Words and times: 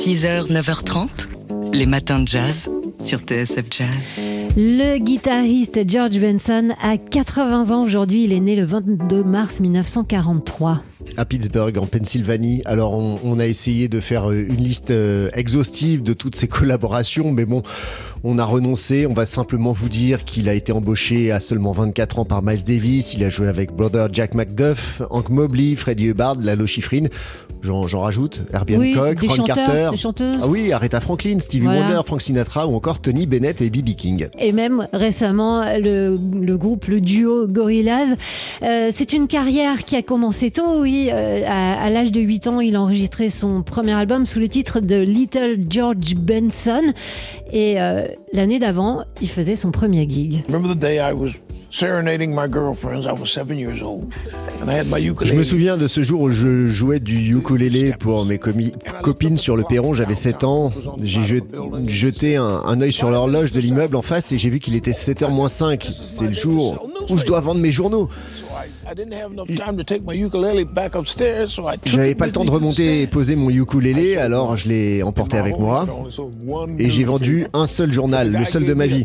6h, 0.00 0.50
9h30, 0.50 1.28
les 1.74 1.84
matins 1.84 2.20
de 2.20 2.26
jazz 2.26 2.70
sur 2.98 3.18
TSF 3.18 3.66
Jazz. 3.70 4.18
Le 4.56 4.96
guitariste 4.96 5.86
George 5.86 6.18
Benson 6.18 6.70
a 6.80 6.96
80 6.96 7.70
ans 7.70 7.82
aujourd'hui. 7.82 8.24
Il 8.24 8.32
est 8.32 8.40
né 8.40 8.56
le 8.56 8.64
22 8.64 9.22
mars 9.22 9.60
1943 9.60 10.80
à 11.16 11.24
Pittsburgh, 11.24 11.76
en 11.76 11.86
Pennsylvanie. 11.86 12.62
Alors, 12.64 12.94
on, 12.94 13.38
a 13.38 13.46
essayé 13.46 13.88
de 13.88 14.00
faire 14.00 14.30
euh, 14.30 14.46
une 14.48 14.62
liste 14.62 14.90
euh, 14.90 15.28
exhaustive 15.34 16.02
de 16.02 16.12
toutes 16.12 16.36
ses 16.36 16.48
collaborations, 16.48 17.32
mais 17.32 17.44
bon, 17.44 17.62
on 18.24 18.38
a 18.38 18.44
renoncé. 18.44 19.06
On 19.06 19.14
va 19.14 19.26
simplement 19.26 19.72
vous 19.72 19.88
dire 19.88 20.24
qu'il 20.24 20.48
a 20.48 20.54
été 20.54 20.72
embauché 20.72 21.30
à 21.30 21.40
seulement 21.40 21.72
24 21.72 22.20
ans 22.20 22.24
par 22.24 22.42
Miles 22.42 22.64
Davis. 22.64 23.14
Il 23.14 23.24
a 23.24 23.30
joué 23.30 23.48
avec 23.48 23.72
Brother 23.72 24.08
Jack 24.12 24.34
McDuff, 24.34 25.02
Hank 25.10 25.28
Mobley, 25.28 25.76
Freddie 25.76 26.06
Hubbard, 26.06 26.36
Lalo 26.36 26.66
Schifrin. 26.66 27.06
J'en 27.62 28.00
rajoute, 28.00 28.42
Herbie 28.52 28.76
Hancock, 28.76 29.18
Ron 29.28 29.44
Carter. 29.44 29.90
Ah 30.40 30.48
oui, 30.48 30.72
Aretha 30.72 31.00
Franklin, 31.00 31.38
Stevie 31.40 31.66
Wonder, 31.66 32.00
Frank 32.06 32.22
Sinatra 32.22 32.66
ou 32.66 32.74
encore 32.74 33.00
Tony 33.00 33.26
Bennett 33.26 33.60
et 33.60 33.68
B.B. 33.68 33.94
King. 33.96 34.28
Et 34.38 34.52
même 34.52 34.88
récemment, 34.92 35.62
le, 35.78 36.56
groupe, 36.56 36.86
le 36.86 37.00
duo 37.00 37.46
Gorillaz. 37.46 38.16
Euh, 38.62 38.90
c'est 38.94 39.12
une 39.12 39.26
carrière 39.26 39.82
qui 39.82 39.96
a 39.96 40.02
commencé 40.02 40.50
tôt, 40.50 40.80
oui. 40.80 41.10
Euh, 41.12 41.42
à, 41.46 41.90
l'âge 41.90 42.12
de 42.12 42.20
8 42.20 42.46
ans, 42.46 42.60
il 42.60 42.76
a 42.76 42.80
enregistré 42.80 43.28
son 43.28 43.62
premier 43.62 43.92
album 43.92 44.24
sous 44.24 44.40
le 44.40 44.48
titre 44.48 44.80
de 44.80 44.96
Little 44.96 45.58
George 45.68 46.14
Benson. 46.16 46.92
Et 47.52 47.80
euh, 47.80 48.06
l'année 48.32 48.58
d'avant, 48.58 49.04
il 49.20 49.28
faisait 49.28 49.56
son 49.56 49.70
premier 49.70 50.08
gig. 50.08 50.42
Je 55.26 55.34
me 55.34 55.42
souviens 55.44 55.76
de 55.76 55.86
ce 55.86 56.02
jour 56.02 56.22
où 56.22 56.30
je 56.30 56.66
jouais 56.66 56.98
du 56.98 57.36
ukulélé 57.36 57.92
pour 57.98 58.24
mes 58.24 58.38
copines 59.02 59.38
sur 59.38 59.56
le 59.56 59.62
perron. 59.62 59.94
J'avais 59.94 60.16
7 60.16 60.44
ans. 60.44 60.72
J'ai 61.02 61.42
jeté 61.86 62.36
un, 62.36 62.44
un 62.66 62.80
œil 62.80 62.92
sur 62.92 63.10
l'horloge 63.10 63.52
de 63.52 63.60
l'immeuble 63.60 63.94
en 63.96 64.02
face 64.02 64.32
et 64.32 64.38
j'ai 64.38 64.50
vu 64.50 64.58
qu'il 64.58 64.74
était 64.74 64.90
7h 64.90 65.30
moins 65.30 65.48
5. 65.48 65.86
C'est 65.90 66.26
le 66.26 66.32
jour 66.32 66.89
où 67.10 67.18
je 67.18 67.24
dois 67.24 67.40
vendre 67.40 67.60
mes 67.60 67.72
journaux. 67.72 68.08
J'avais 71.84 72.14
pas 72.14 72.26
le 72.26 72.32
temps 72.32 72.44
de 72.44 72.50
remonter 72.50 73.02
et 73.02 73.06
poser 73.06 73.36
mon 73.36 73.50
ukulélé, 73.50 74.16
alors 74.16 74.56
je 74.56 74.68
l'ai 74.68 75.02
emporté 75.02 75.38
avec 75.38 75.58
moi. 75.58 75.86
Et 76.78 76.90
j'ai 76.90 77.04
vendu 77.04 77.46
un 77.52 77.66
seul 77.66 77.92
journal, 77.92 78.32
le 78.32 78.44
seul 78.44 78.64
de 78.64 78.74
ma 78.74 78.86
vie. 78.86 79.04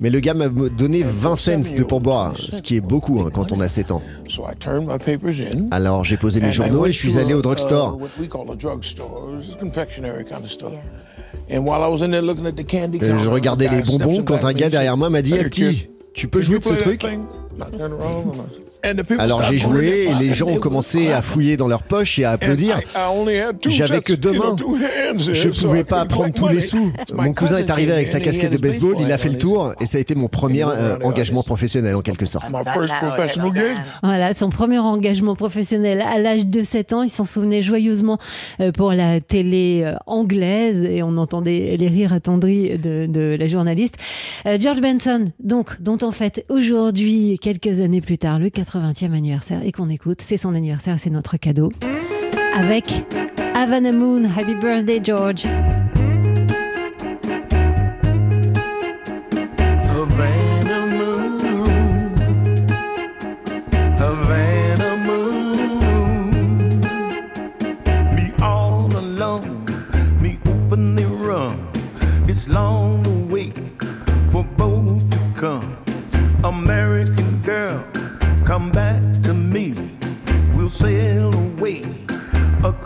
Mais 0.00 0.10
le 0.10 0.20
gars 0.20 0.34
m'a 0.34 0.48
donné 0.48 1.02
20 1.02 1.36
cents 1.36 1.74
de 1.76 1.82
pourboire, 1.82 2.34
ce 2.36 2.62
qui 2.62 2.76
est 2.76 2.80
beaucoup 2.80 3.20
hein, 3.20 3.30
quand 3.32 3.52
on 3.52 3.60
a 3.60 3.68
7 3.68 3.90
ans. 3.92 4.02
Alors 5.70 6.04
j'ai 6.04 6.16
posé 6.16 6.40
mes 6.40 6.52
journaux 6.52 6.86
et 6.86 6.92
je 6.92 6.98
suis 6.98 7.18
allé 7.18 7.34
au 7.34 7.42
drugstore. 7.42 7.98
Je 11.48 13.28
regardais 13.28 13.68
les 13.68 13.82
bonbons 13.82 14.22
quand 14.22 14.44
un 14.44 14.52
gars 14.52 14.70
derrière 14.70 14.96
moi 14.96 15.10
m'a 15.10 15.22
dit 15.22 15.34
hey, 15.34 15.44
petit, 15.44 15.88
tu 16.14 16.28
peux 16.28 16.42
jouer 16.42 16.58
de 16.60 16.64
ce 16.64 16.74
truc 16.74 17.04
alors 19.18 19.42
j'ai 19.42 19.58
joué 19.58 20.08
et 20.10 20.14
les 20.14 20.32
gens 20.32 20.48
ont 20.48 20.58
commencé 20.58 21.10
à 21.12 21.22
fouiller 21.22 21.56
dans 21.56 21.68
leurs 21.68 21.82
poches 21.82 22.18
et 22.18 22.24
à 22.24 22.32
applaudir. 22.32 22.80
J'avais 23.68 24.00
que 24.00 24.12
deux 24.12 24.32
mains. 24.32 24.56
Je 25.16 25.48
ne 25.48 25.52
pouvais 25.52 25.84
pas 25.84 26.04
prendre 26.04 26.32
tous 26.32 26.48
les 26.48 26.60
sous. 26.60 26.92
Mon 27.12 27.32
cousin 27.32 27.58
est 27.58 27.70
arrivé 27.70 27.92
avec 27.92 28.08
sa 28.08 28.20
casquette 28.20 28.52
de 28.52 28.58
baseball, 28.58 28.96
il 29.00 29.10
a 29.12 29.18
fait 29.18 29.28
le 29.28 29.38
tour 29.38 29.74
et 29.80 29.86
ça 29.86 29.98
a 29.98 30.00
été 30.00 30.14
mon 30.14 30.28
premier 30.28 30.64
euh, 30.64 30.98
engagement 31.02 31.42
professionnel 31.42 31.94
en 31.94 32.02
quelque 32.02 32.26
sorte. 32.26 32.46
Voilà, 34.02 34.34
son 34.34 34.50
premier 34.50 34.78
engagement 34.78 35.34
professionnel 35.34 36.02
à 36.02 36.18
l'âge 36.18 36.46
de 36.46 36.62
7 36.62 36.92
ans. 36.92 37.02
Il 37.02 37.10
s'en 37.10 37.24
souvenait 37.24 37.62
joyeusement 37.62 38.18
euh, 38.60 38.72
pour 38.72 38.92
la 38.92 39.20
télé 39.20 39.82
euh, 39.84 39.96
anglaise 40.06 40.82
et 40.82 41.02
on 41.02 41.16
entendait 41.16 41.76
les 41.78 41.88
rires 41.88 42.12
attendris 42.12 42.78
de, 42.78 43.06
de 43.06 43.36
la 43.38 43.48
journaliste. 43.48 43.96
George 44.58 44.80
Benson, 44.80 45.26
donc, 45.40 45.80
dont 45.80 45.98
en 46.02 46.12
fait 46.12 46.44
aujourd'hui, 46.48 47.38
quelques 47.40 47.80
années 47.80 48.00
plus 48.00 48.18
tard, 48.18 48.38
le 48.38 48.50
4 48.50 48.73
80e 48.74 49.12
anniversaire 49.14 49.60
et 49.64 49.72
qu'on 49.72 49.88
écoute. 49.88 50.20
C'est 50.20 50.36
son 50.36 50.54
anniversaire, 50.54 50.98
c'est 50.98 51.10
notre 51.10 51.36
cadeau. 51.36 51.70
Avec 52.54 53.04
Havana 53.54 53.92
Moon, 53.92 54.24
Happy 54.24 54.54
Birthday 54.54 55.00
George. 55.02 55.46
It's 72.26 72.48
long 72.48 73.02
to 73.04 73.10
wait 73.32 73.56
for 74.30 74.44
both 74.56 75.08
to 75.10 75.18
come. 75.36 75.83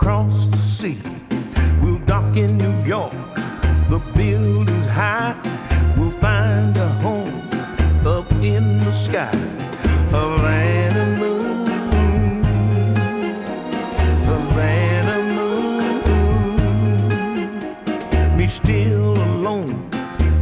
Across 0.09 0.47
the 0.47 0.57
sea. 0.57 0.97
We'll 1.83 1.99
dock 2.07 2.35
in 2.35 2.57
New 2.57 2.83
York, 2.83 3.13
the 3.89 4.01
buildings 4.15 4.87
high. 4.87 5.35
We'll 5.95 6.09
find 6.09 6.75
a 6.77 6.87
home 7.03 7.39
up 8.07 8.31
in 8.41 8.79
the 8.79 8.91
sky. 8.91 9.31
A 10.11 10.25
land 10.45 10.97
of 10.97 11.09
moon, 11.19 11.67
a 14.35 14.37
land 14.57 15.09
of 15.17 15.23
moon. 15.37 15.57
Me 18.35 18.47
still 18.47 19.11
alone, 19.11 19.87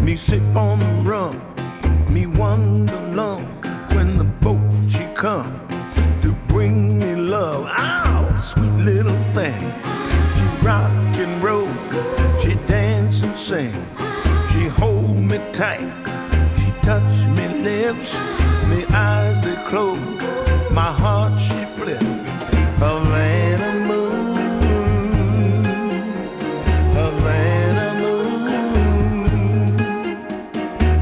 me 0.01 0.15
sip 0.15 0.55
on 0.55 0.79
the 0.79 1.01
rum, 1.03 1.35
me 2.09 2.25
wonder 2.25 2.99
long 3.13 3.43
when 3.93 4.17
the 4.17 4.23
boat 4.23 4.57
come 5.15 5.51
to 5.51 5.56
she 15.57 15.63
touched 16.83 17.27
me 17.35 17.47
lips, 17.63 18.15
me 18.69 18.85
eyes 18.93 19.41
they 19.41 19.55
close, 19.65 19.97
my 20.71 20.91
heart 20.91 21.33
she 21.39 21.65
flip. 21.75 21.99
A 22.79 23.03
man 23.09 23.59
of 23.63 23.75
moon, 23.87 25.65
a 26.95 27.11
man 27.25 27.75
of 27.87 27.93
moon, 28.03 29.37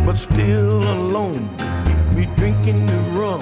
but 0.06 0.18
still 0.18 0.84
alone, 0.90 1.50
me 2.16 2.26
drinking 2.38 2.86
the 2.86 3.00
rum 3.12 3.42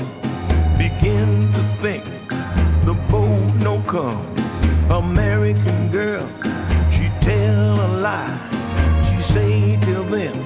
begin 0.80 1.54
to 1.54 1.64
think 1.80 2.04
the 2.86 2.96
boat 3.08 3.54
no 3.62 3.80
come. 3.86 4.26
American 4.90 5.92
girl, 5.92 6.28
she 6.90 7.12
tell 7.22 7.80
a 7.80 7.90
lie. 8.02 8.40
She 9.08 9.22
say 9.22 9.78
till 9.82 10.06
then, 10.06 10.43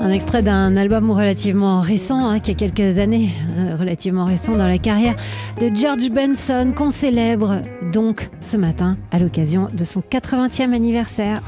Un 0.00 0.10
extrait 0.10 0.42
d'un 0.42 0.76
album 0.76 1.10
relativement 1.10 1.80
récent, 1.80 2.24
hein, 2.28 2.38
qui 2.38 2.52
a 2.52 2.54
quelques 2.54 2.98
années, 2.98 3.30
euh, 3.58 3.74
relativement 3.74 4.26
récent 4.26 4.54
dans 4.54 4.68
la 4.68 4.78
carrière 4.78 5.16
de 5.60 5.74
George 5.74 6.08
Benson, 6.10 6.72
qu'on 6.76 6.92
célèbre 6.92 7.62
donc 7.92 8.30
ce 8.40 8.56
matin 8.56 8.96
à 9.10 9.18
l'occasion 9.18 9.68
de 9.72 9.82
son 9.82 10.02
80e 10.02 10.72
anniversaire. 10.72 11.42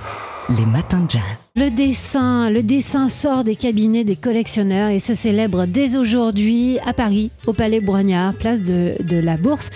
Les 0.56 0.64
matins 0.64 1.02
de 1.02 1.10
jazz. 1.10 1.20
Le 1.56 1.68
dessin, 1.68 2.48
le 2.48 2.62
dessin 2.62 3.10
sort 3.10 3.44
des 3.44 3.54
cabinets 3.54 4.04
des 4.04 4.16
collectionneurs 4.16 4.88
et 4.88 4.98
se 4.98 5.12
célèbre 5.12 5.66
dès 5.66 5.98
aujourd'hui 5.98 6.78
à 6.86 6.94
Paris, 6.94 7.30
au 7.46 7.52
Palais 7.52 7.82
Brognard, 7.82 8.32
place 8.32 8.62
de, 8.62 8.96
la 9.18 9.36
Bourse, 9.36 9.68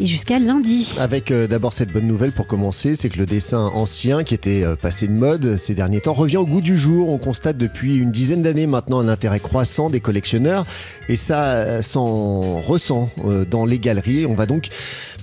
et 0.00 0.06
jusqu'à 0.06 0.38
lundi. 0.38 0.94
Avec 0.98 1.30
euh, 1.30 1.46
d'abord 1.46 1.74
cette 1.74 1.92
bonne 1.92 2.06
nouvelle 2.06 2.32
pour 2.32 2.46
commencer, 2.46 2.96
c'est 2.96 3.10
que 3.10 3.18
le 3.18 3.26
dessin 3.26 3.70
ancien, 3.74 4.24
qui 4.24 4.32
était 4.32 4.64
euh, 4.64 4.76
passé 4.76 5.08
de 5.08 5.12
mode 5.12 5.58
ces 5.58 5.74
derniers 5.74 6.00
temps, 6.00 6.14
revient 6.14 6.38
au 6.38 6.46
goût 6.46 6.62
du 6.62 6.78
jour. 6.78 7.10
On 7.10 7.18
constate 7.18 7.58
depuis 7.58 7.98
une 7.98 8.10
dizaine 8.10 8.42
d'années 8.42 8.66
maintenant 8.66 9.00
un 9.00 9.08
intérêt 9.08 9.40
croissant 9.40 9.90
des 9.90 10.00
collectionneurs, 10.00 10.64
et 11.10 11.16
ça 11.16 11.42
euh, 11.48 11.82
s'en 11.82 12.60
ressent 12.60 13.10
dans 13.50 13.66
les 13.66 13.78
galeries. 13.78 14.24
On 14.24 14.34
va 14.34 14.46
donc 14.46 14.68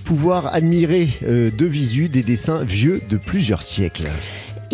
pouvoir 0.04 0.54
admirer 0.54 1.08
de 1.22 1.66
visu 1.66 2.08
des 2.08 2.22
dessins 2.22 2.64
vieux 2.64 3.00
de 3.08 3.16
plusieurs 3.16 3.62
siècles. 3.62 4.08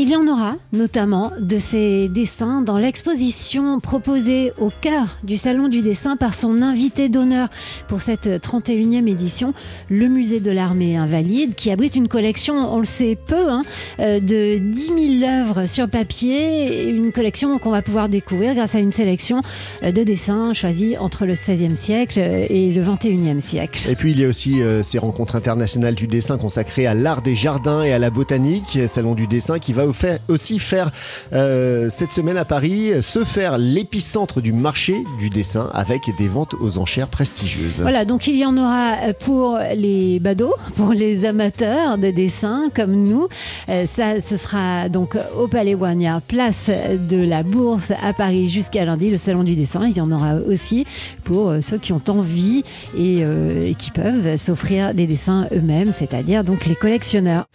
Il 0.00 0.08
y 0.08 0.14
en 0.14 0.28
aura 0.28 0.54
notamment 0.72 1.32
de 1.40 1.58
ces 1.58 2.08
dessins 2.08 2.62
dans 2.62 2.78
l'exposition 2.78 3.80
proposée 3.80 4.52
au 4.56 4.70
cœur 4.70 5.18
du 5.24 5.36
Salon 5.36 5.66
du 5.66 5.80
dessin 5.82 6.16
par 6.16 6.34
son 6.34 6.62
invité 6.62 7.08
d'honneur 7.08 7.48
pour 7.88 8.00
cette 8.00 8.28
31e 8.28 9.08
édition, 9.08 9.54
le 9.88 10.06
Musée 10.06 10.38
de 10.38 10.52
l'Armée 10.52 10.96
Invalide, 10.96 11.56
qui 11.56 11.72
abrite 11.72 11.96
une 11.96 12.06
collection, 12.06 12.72
on 12.72 12.78
le 12.78 12.84
sait 12.84 13.18
peu, 13.26 13.50
hein, 13.50 13.64
euh, 13.98 14.20
de 14.20 14.58
10 14.58 15.18
000 15.18 15.28
œuvres 15.28 15.66
sur 15.66 15.90
papier, 15.90 16.88
une 16.90 17.10
collection 17.10 17.58
qu'on 17.58 17.70
va 17.72 17.82
pouvoir 17.82 18.08
découvrir 18.08 18.54
grâce 18.54 18.76
à 18.76 18.78
une 18.78 18.92
sélection 18.92 19.40
euh, 19.82 19.90
de 19.90 20.04
dessins 20.04 20.52
choisis 20.52 20.96
entre 21.00 21.26
le 21.26 21.34
16e 21.34 21.74
siècle 21.74 22.20
et 22.20 22.70
le 22.70 22.82
21e 22.84 23.40
siècle. 23.40 23.90
Et 23.90 23.96
puis 23.96 24.12
il 24.12 24.20
y 24.20 24.24
a 24.24 24.28
aussi 24.28 24.62
euh, 24.62 24.84
ces 24.84 24.98
rencontres 24.98 25.34
internationales 25.34 25.96
du 25.96 26.06
dessin 26.06 26.38
consacrées 26.38 26.86
à 26.86 26.94
l'art 26.94 27.20
des 27.20 27.34
jardins 27.34 27.82
et 27.82 27.92
à 27.92 27.98
la 27.98 28.10
botanique, 28.10 28.78
Salon 28.86 29.16
du 29.16 29.26
dessin 29.26 29.58
qui 29.58 29.72
va 29.72 29.87
aussi 30.28 30.58
faire 30.58 30.90
euh, 31.32 31.88
cette 31.90 32.12
semaine 32.12 32.36
à 32.36 32.44
Paris 32.44 33.02
se 33.02 33.24
faire 33.24 33.58
l'épicentre 33.58 34.40
du 34.40 34.52
marché 34.52 34.94
du 35.18 35.30
dessin 35.30 35.70
avec 35.72 36.02
des 36.18 36.28
ventes 36.28 36.54
aux 36.60 36.78
enchères 36.78 37.08
prestigieuses. 37.08 37.80
Voilà, 37.80 38.04
donc 38.04 38.26
il 38.26 38.36
y 38.36 38.44
en 38.44 38.56
aura 38.56 38.96
pour 39.20 39.58
les 39.74 40.20
badauds, 40.20 40.54
pour 40.76 40.92
les 40.92 41.24
amateurs 41.24 41.98
de 41.98 42.10
dessin 42.10 42.70
comme 42.74 43.02
nous. 43.02 43.28
Euh, 43.68 43.86
ça, 43.86 44.20
ce 44.20 44.36
sera 44.36 44.88
donc 44.88 45.16
au 45.38 45.48
Palais 45.48 45.74
Wagner, 45.74 46.16
place 46.26 46.70
de 46.70 47.22
la 47.22 47.42
Bourse 47.42 47.92
à 48.02 48.12
Paris 48.12 48.48
jusqu'à 48.48 48.84
lundi, 48.84 49.10
le 49.10 49.16
salon 49.16 49.44
du 49.44 49.56
dessin. 49.56 49.86
Il 49.88 49.96
y 49.96 50.00
en 50.00 50.12
aura 50.12 50.34
aussi 50.34 50.86
pour 51.24 51.50
euh, 51.50 51.60
ceux 51.60 51.78
qui 51.78 51.92
ont 51.92 52.02
envie 52.08 52.62
et, 52.96 53.18
et 53.20 53.74
qui 53.74 53.90
peuvent 53.90 54.36
s'offrir 54.36 54.94
des 54.94 55.06
dessins 55.06 55.46
eux-mêmes, 55.52 55.92
c'est-à-dire 55.92 56.44
donc 56.44 56.66
les 56.66 56.74
collectionneurs. 56.74 57.46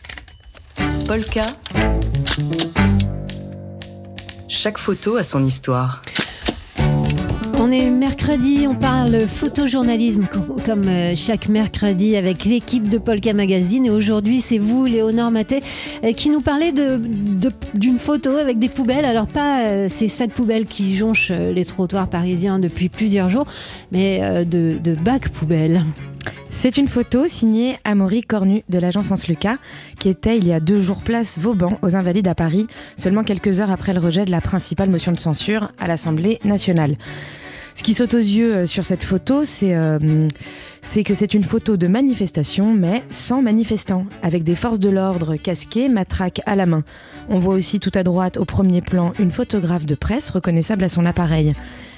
Polka. 1.08 1.46
Chaque 4.48 4.78
photo 4.78 5.18
a 5.18 5.24
son 5.24 5.44
histoire. 5.44 6.02
On 7.60 7.72
est 7.72 7.90
mercredi, 7.90 8.66
on 8.68 8.76
parle 8.76 9.28
photojournalisme 9.28 10.28
comme 10.66 10.88
euh, 10.88 11.14
chaque 11.16 11.48
mercredi 11.48 12.16
avec 12.16 12.44
l'équipe 12.44 12.90
de 12.90 12.98
Polka 12.98 13.34
Magazine. 13.34 13.86
Et 13.86 13.90
aujourd'hui, 13.90 14.42
c'est 14.42 14.58
vous, 14.58 14.86
Léonore 14.86 15.32
Maté, 15.32 15.62
euh, 16.04 16.12
qui 16.14 16.30
nous 16.30 16.42
parlez 16.42 16.72
d'une 16.72 18.00
photo 18.00 18.32
avec 18.38 18.58
des 18.58 18.70
poubelles. 18.70 19.06
Alors, 19.06 19.28
pas 19.28 19.68
euh, 19.68 19.88
ces 19.90 20.08
sacs 20.08 20.32
poubelles 20.32 20.66
qui 20.66 20.98
jonchent 20.98 21.32
les 21.32 21.66
trottoirs 21.66 22.10
parisiens 22.10 22.58
depuis 22.58 22.90
plusieurs 22.90 23.30
jours, 23.30 23.46
mais 23.92 24.46
de, 24.46 24.78
de 24.84 24.96
bacs 24.96 25.30
poubelles. 25.30 25.84
C'est 26.56 26.78
une 26.78 26.88
photo 26.88 27.28
signée 27.28 27.78
Amaury 27.84 28.22
Cornu 28.22 28.64
de 28.70 28.80
l'agence 28.80 29.08
Sens 29.08 29.28
Lucas, 29.28 29.58
qui 30.00 30.08
était 30.08 30.38
il 30.38 30.48
y 30.48 30.54
a 30.54 30.62
deux 30.62 30.80
jours 30.80 31.02
place 31.02 31.38
Vauban 31.38 31.78
aux 31.82 31.98
Invalides 31.98 32.28
à 32.30 32.36
Paris, 32.36 32.68
seulement 32.96 33.24
quelques 33.24 33.60
heures 33.60 33.72
après 33.72 33.94
le 33.94 34.00
rejet 34.00 34.24
de 34.24 34.32
la 34.32 34.40
principale 34.40 34.90
motion 34.90 35.12
de 35.12 35.20
censure 35.20 35.72
à 35.78 35.88
l'Assemblée 35.88 36.40
nationale. 36.46 36.96
Ce 37.76 37.84
qui 37.84 37.96
saute 37.96 38.14
aux 38.14 38.18
yeux 38.18 38.54
euh, 38.54 38.66
sur 38.66 38.86
cette 38.86 39.04
photo, 39.04 39.44
euh, 39.64 40.28
c'est 40.82 41.04
que 41.04 41.16
c'est 41.16 41.34
une 41.34 41.44
photo 41.44 41.76
de 41.76 41.88
manifestation, 41.88 42.74
mais 42.74 43.04
sans 43.10 43.42
manifestants, 43.42 44.06
avec 44.22 44.44
des 44.44 44.56
forces 44.56 44.80
de 44.80 44.90
l'ordre 44.90 45.36
casquées, 45.36 45.90
matraques 45.90 46.42
à 46.46 46.56
la 46.56 46.68
main. 46.68 46.84
On 47.30 47.40
voit 47.40 47.56
aussi 47.56 47.80
tout 47.80 47.92
à 47.96 48.04
droite, 48.04 48.38
au 48.38 48.46
premier 48.46 48.82
plan, 48.82 49.12
une 49.20 49.32
photographe 49.32 49.86
de 49.86 49.96
presse 49.96 50.30
reconnaissable 50.30 50.84
à 50.84 50.90
son 50.90 51.06
appareil. 51.06 51.54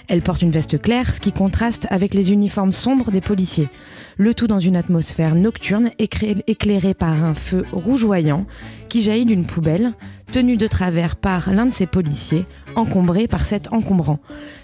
Elle 0.07 0.21
porte 0.21 0.43
une 0.43 0.51
veste 0.51 0.81
claire, 0.81 1.13
ce 1.13 1.19
qui 1.19 1.33
contraste 1.33 1.87
avec 1.89 2.13
les 2.13 2.31
uniformes 2.31 2.71
sombres 2.71 3.11
des 3.11 3.21
policiers. 3.21 3.69
Le 4.17 4.33
tout 4.33 4.47
dans 4.47 4.59
une 4.59 4.77
atmosphère 4.77 5.35
nocturne 5.35 5.91
éclairée 5.99 6.93
par 6.93 7.23
un 7.23 7.35
feu 7.35 7.65
rougeoyant 7.73 8.45
qui 8.87 9.01
jaillit 9.01 9.25
d'une 9.25 9.45
poubelle, 9.45 9.93
tenue 10.31 10.55
de 10.55 10.67
travers 10.67 11.17
par 11.17 11.51
l'un 11.51 11.65
de 11.65 11.73
ces 11.73 11.85
policiers, 11.85 12.45
encombré 12.75 13.27
par 13.27 13.43
cet 13.43 13.73
encombrant. 13.73 14.19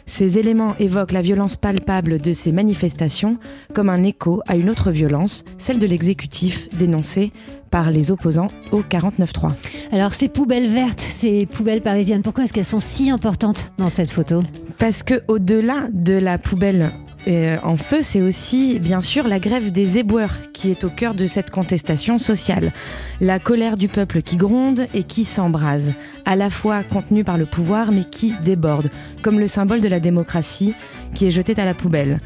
Ces 0.06 0.38
éléments 0.38 0.75
évoquent 0.80 1.12
la 1.12 1.21
violence 1.21 1.57
palpable 1.57 2.19
de 2.19 2.31
ces 2.31 2.53
manifestations 2.53 3.38
comme 3.74 3.89
un 3.89 4.03
écho 4.03 4.42
à 4.48 4.56
une 4.56 4.69
autre 4.69 4.89
violence, 4.89 5.44
celle 5.57 5.80
de 5.80 5.88
l'exécutif 5.88 6.74
dénoncée 6.77 7.33
par 7.71 7.92
les 7.92 8.09
opposants 8.09 8.48
au 8.71 8.81
49-3. 8.81 9.51
Alors 9.92 10.13
ces 10.13 10.30
poubelles 10.30 10.68
vertes, 10.68 11.01
ces 11.01 11.45
poubelles 11.45 11.81
parisiennes, 11.81 12.21
pourquoi 12.21 12.45
est-ce 12.45 12.53
qu'elles 12.53 12.63
sont 12.63 12.80
si 12.80 13.09
importantes 13.09 13.74
dans 13.77 13.89
cette 13.89 14.12
photo? 14.12 14.42
Parce 14.77 15.03
que 15.03 15.24
au-delà 15.27 15.88
de 15.92 16.13
la 16.13 16.38
poubelle 16.38 16.92
euh, 17.27 17.57
en 17.63 17.77
feu, 17.77 18.01
c'est 18.01 18.21
aussi 18.21 18.79
bien 18.79 19.01
sûr 19.01 19.27
la 19.27 19.39
grève 19.39 19.71
des 19.71 19.97
éboueurs 19.97 20.51
qui 20.53 20.71
est 20.71 20.83
au 20.83 20.89
cœur 20.89 21.13
de 21.13 21.27
cette 21.27 21.51
contestation 21.51 22.18
sociale. 22.18 22.71
La 23.19 23.39
colère 23.39 23.77
du 23.77 23.88
peuple 23.88 24.21
qui 24.21 24.38
gronde 24.38 24.88
et 24.94 25.03
qui 25.03 25.25
s'embrase, 25.25 25.94
à 26.25 26.35
la 26.35 26.50
fois 26.50 26.83
contenue 26.83 27.23
par 27.23 27.38
le 27.38 27.45
pouvoir 27.45 27.91
mais 27.91 28.03
qui 28.03 28.33
déborde, 28.44 28.89
comme 29.21 29.39
le 29.39 29.47
symbole 29.47 29.81
de 29.81 29.88
la 29.88 30.00
démocratie 30.00 30.73
qui 31.13 31.27
est 31.27 31.31
jeté 31.31 31.59
à 31.59 31.65
la 31.65 31.73
poubelle. 31.73 32.19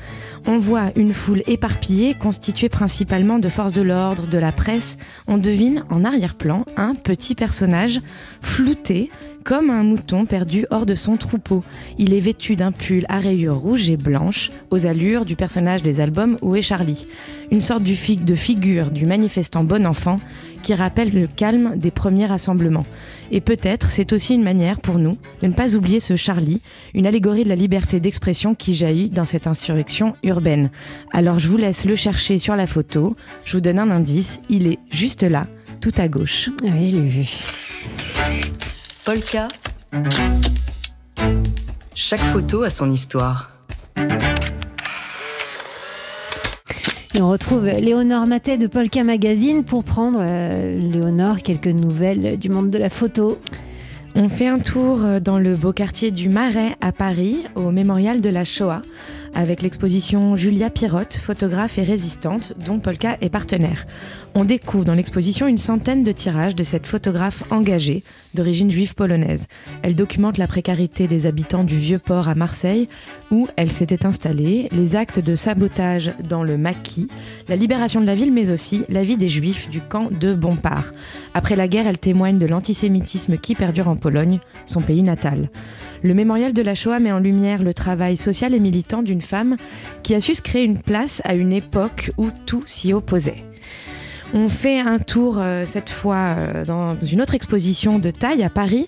On 0.47 0.59
voit 0.59 0.91
une 0.95 1.13
foule 1.13 1.41
éparpillée 1.47 2.13
constituée 2.13 2.69
principalement 2.69 3.39
de 3.39 3.49
forces 3.49 3.73
de 3.73 3.81
l'ordre, 3.81 4.27
de 4.27 4.37
la 4.37 4.51
presse. 4.51 4.97
On 5.27 5.37
devine 5.37 5.83
en 5.89 6.03
arrière-plan 6.05 6.65
un 6.77 6.93
petit 6.93 7.33
personnage 7.33 7.99
flouté 8.41 9.09
comme 9.45 9.69
un 9.69 9.83
mouton 9.83 10.25
perdu 10.25 10.65
hors 10.71 10.87
de 10.87 10.95
son 10.95 11.17
troupeau. 11.17 11.63
Il 11.99 12.13
est 12.13 12.19
vêtu 12.19 12.55
d'un 12.55 12.71
pull 12.71 13.05
à 13.09 13.19
rayures 13.19 13.55
rouges 13.55 13.91
et 13.91 13.95
blanches, 13.95 14.49
aux 14.71 14.87
allures 14.87 15.23
du 15.23 15.35
personnage 15.35 15.83
des 15.83 16.01
albums 16.01 16.35
Où 16.41 16.55
est 16.55 16.63
Charlie? 16.63 17.07
Une 17.51 17.61
sorte 17.61 17.83
de 17.83 18.35
figure 18.35 18.89
du 18.89 19.05
manifestant 19.05 19.63
bon 19.63 19.85
enfant 19.85 20.17
qui 20.63 20.73
rappelle 20.73 21.13
le 21.13 21.27
calme 21.27 21.77
des 21.77 21.91
premiers 21.91 22.25
rassemblements. 22.25 22.87
Et 23.31 23.39
peut-être 23.39 23.91
c'est 23.91 24.13
aussi 24.13 24.33
une 24.33 24.43
manière 24.43 24.81
pour 24.81 24.97
nous 24.97 25.15
de 25.41 25.47
ne 25.47 25.53
pas 25.53 25.75
oublier 25.75 25.99
ce 25.99 26.15
Charlie, 26.15 26.61
une 26.95 27.05
allégorie 27.05 27.43
de 27.43 27.49
la 27.49 27.55
liberté 27.55 27.99
d'expression 27.99 28.55
qui 28.55 28.73
jaillit 28.73 29.11
dans 29.11 29.25
cette 29.25 29.45
insurrection 29.45 30.15
urbaine. 30.23 30.71
Alors 31.13 31.37
je 31.37 31.47
vous 31.47 31.57
laisse 31.57 31.85
le 31.85 31.95
chercher 31.95 32.39
sur 32.39 32.55
la 32.55 32.65
photo, 32.65 33.15
je 33.45 33.57
vous 33.57 33.61
donne 33.61 33.77
un 33.77 33.91
indice, 33.91 34.39
il 34.49 34.65
est 34.65 34.79
juste 34.89 35.21
là, 35.21 35.45
tout 35.81 35.93
à 35.97 36.07
gauche. 36.07 36.49
Oui, 36.63 36.87
je 36.87 36.95
l'ai 36.95 37.07
vu. 37.07 37.29
Polka. 39.05 39.47
Chaque 41.93 42.19
photo 42.21 42.63
a 42.63 42.71
son 42.71 42.89
histoire. 42.89 43.51
Et 47.13 47.21
on 47.21 47.29
retrouve 47.29 47.65
Léonore 47.65 48.25
Matet 48.25 48.57
de 48.57 48.65
Polka 48.65 49.03
Magazine 49.03 49.63
pour 49.63 49.83
prendre, 49.83 50.17
euh, 50.19 50.79
Léonore, 50.79 51.37
quelques 51.43 51.67
nouvelles 51.67 52.39
du 52.39 52.49
monde 52.49 52.69
de 52.69 52.79
la 52.79 52.89
photo. 52.89 53.37
On 54.15 54.27
fait 54.27 54.47
un 54.47 54.57
tour 54.57 55.21
dans 55.21 55.37
le 55.37 55.55
beau 55.55 55.71
quartier 55.71 56.09
du 56.09 56.27
Marais 56.27 56.75
à 56.81 56.91
Paris, 56.91 57.45
au 57.53 57.69
mémorial 57.69 58.21
de 58.21 58.29
la 58.29 58.43
Shoah, 58.43 58.81
avec 59.35 59.61
l'exposition 59.61 60.35
Julia 60.35 60.69
Pirotte, 60.69 61.15
photographe 61.15 61.77
et 61.77 61.83
résistante, 61.83 62.53
dont 62.65 62.79
Polka 62.79 63.17
est 63.21 63.29
partenaire. 63.29 63.85
On 64.33 64.45
découvre 64.45 64.85
dans 64.85 64.95
l'exposition 64.95 65.47
une 65.47 65.57
centaine 65.57 66.03
de 66.03 66.11
tirages 66.11 66.55
de 66.55 66.63
cette 66.63 66.87
photographe 66.87 67.43
engagée, 67.51 68.03
d'origine 68.33 68.71
juive 68.71 68.95
polonaise. 68.95 69.45
Elle 69.81 69.95
documente 69.95 70.37
la 70.37 70.47
précarité 70.47 71.07
des 71.07 71.25
habitants 71.25 71.63
du 71.63 71.77
vieux 71.77 71.99
port 71.99 72.27
à 72.27 72.35
Marseille, 72.35 72.89
où 73.31 73.47
elle 73.55 73.71
s'était 73.71 74.05
installée, 74.05 74.69
les 74.71 74.95
actes 74.95 75.19
de 75.19 75.35
sabotage 75.35 76.13
dans 76.27 76.43
le 76.43 76.57
maquis, 76.57 77.07
la 77.47 77.55
libération 77.55 78.01
de 78.01 78.05
la 78.05 78.15
ville, 78.15 78.33
mais 78.33 78.51
aussi 78.51 78.83
la 78.89 79.03
vie 79.03 79.17
des 79.17 79.29
juifs 79.29 79.69
du 79.69 79.81
camp 79.81 80.09
de 80.11 80.33
Bompard. 80.33 80.93
Après 81.33 81.55
la 81.55 81.67
guerre, 81.67 81.87
elle 81.87 81.99
témoigne 81.99 82.37
de 82.37 82.45
l'antisémitisme 82.45 83.37
qui 83.37 83.55
perdure 83.55 83.87
en 83.87 83.95
Pologne, 83.95 84.39
son 84.65 84.81
pays 84.81 85.03
natal. 85.03 85.49
Le 86.03 86.13
mémorial 86.13 86.53
de 86.53 86.61
la 86.61 86.75
Shoah 86.75 86.99
met 86.99 87.11
en 87.11 87.19
lumière 87.19 87.63
le 87.63 87.73
travail 87.73 88.17
social 88.17 88.53
et 88.53 88.59
militant 88.59 89.01
d'une 89.01 89.21
femme 89.21 89.55
qui 90.03 90.15
a 90.15 90.19
su 90.19 90.35
se 90.35 90.41
créer 90.41 90.63
une 90.63 90.81
place 90.81 91.21
à 91.25 91.35
une 91.35 91.53
époque 91.53 92.11
où 92.17 92.29
tout 92.45 92.63
s'y 92.65 92.93
opposait. 92.93 93.43
On 94.33 94.49
fait 94.49 94.79
un 94.79 94.99
tour 94.99 95.37
euh, 95.39 95.65
cette 95.65 95.89
fois 95.89 96.35
euh, 96.37 96.65
dans 96.65 96.95
une 96.99 97.21
autre 97.21 97.35
exposition 97.35 97.99
de 97.99 98.11
taille 98.11 98.43
à 98.43 98.49
Paris 98.49 98.87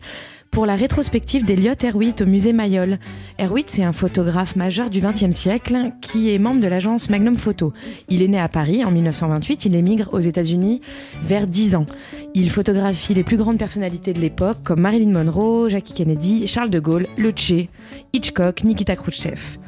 pour 0.57 0.65
la 0.65 0.75
rétrospective 0.75 1.45
d'Eliott 1.45 1.83
Erwitt 1.83 2.19
au 2.23 2.25
musée 2.25 2.51
Mayol. 2.51 2.97
Erwitt, 3.37 3.69
c'est 3.69 3.83
un 3.83 3.93
photographe 3.93 4.55
majeur 4.55 4.89
du 4.89 5.01
XXe 5.01 5.29
siècle 5.29 5.91
qui 6.01 6.33
est 6.33 6.39
membre 6.39 6.61
de 6.61 6.67
l'agence 6.67 7.11
Magnum 7.11 7.35
Photo. 7.35 7.73
Il 8.09 8.23
est 8.23 8.27
né 8.27 8.39
à 8.39 8.49
Paris 8.49 8.83
en 8.83 8.89
1928, 8.89 9.65
il 9.65 9.75
émigre 9.75 10.11
aux 10.13 10.19
États-Unis 10.19 10.81
vers 11.21 11.45
10 11.45 11.75
ans. 11.75 11.85
Il 12.33 12.49
photographie 12.49 13.13
les 13.13 13.23
plus 13.23 13.37
grandes 13.37 13.59
personnalités 13.59 14.13
de 14.13 14.19
l'époque 14.19 14.57
comme 14.63 14.79
Marilyn 14.79 15.11
Monroe, 15.11 15.69
Jackie 15.69 15.93
Kennedy, 15.93 16.47
Charles 16.47 16.71
de 16.71 16.79
Gaulle, 16.79 17.05
Le 17.19 17.29
Che, 17.35 17.67
Hitchcock, 18.13 18.63
Nikita 18.63 18.95
Khrouchtchev. 18.95 19.59